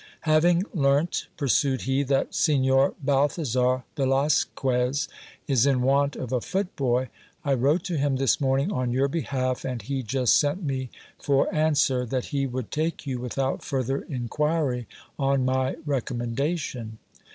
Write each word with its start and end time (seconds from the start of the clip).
Having 0.21 0.63
learnt, 0.73 1.27
pursued 1.37 1.81
he, 1.83 2.01
that 2.01 2.33
Signor 2.33 2.95
Balthasar 3.03 3.83
Velasquez 3.95 5.07
is 5.47 5.65
in 5.67 5.83
want 5.83 6.15
of 6.15 6.31
a 6.33 6.41
footboy, 6.41 7.09
I 7.45 7.53
wrote 7.53 7.83
to 7.83 7.99
him 7.99 8.15
this 8.15 8.41
morning 8.41 8.71
on 8.71 8.89
your 8.91 9.07
behalf, 9.07 9.63
and 9.63 9.79
he 9.79 10.01
just 10.01 10.35
sent 10.39 10.63
me 10.63 10.89
for 11.19 11.53
answer, 11.53 12.03
that 12.07 12.25
he 12.33 12.47
would 12.47 12.71
take 12.71 13.05
you 13.05 13.19
without 13.19 13.63
further 13.63 14.01
inquiry 14.09 14.87
on 15.19 15.45
my 15.45 15.75
recommendation. 15.85 16.97